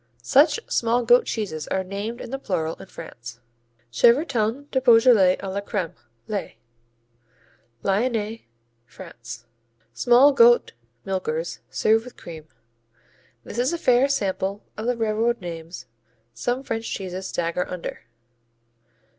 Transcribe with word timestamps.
Such 0.23 0.59
small 0.67 1.03
goat 1.05 1.25
cheeses 1.27 1.67
are 1.67 1.83
named 1.83 2.21
in 2.21 2.31
the 2.31 2.39
plural 2.39 2.73
in 2.79 2.87
France. 2.87 3.39
Chevretons 3.91 4.65
du 4.71 4.81
Beaujolais 4.81 5.37
à 5.37 5.53
la 5.53 5.61
crème, 5.61 5.93
les 6.27 6.57
Lyonnais, 7.83 8.47
France 8.87 9.45
Small 9.93 10.31
goat 10.33 10.71
milkers 11.05 11.59
served 11.69 12.03
with 12.05 12.17
cream. 12.17 12.47
This 13.43 13.59
is 13.59 13.73
a 13.73 13.77
fair 13.77 14.09
sample 14.09 14.63
of 14.75 14.87
the 14.87 14.97
railroad 14.97 15.39
names 15.39 15.85
some 16.33 16.63
French 16.63 16.91
cheeses 16.91 17.27
stagger 17.27 17.67
under. 17.69 18.05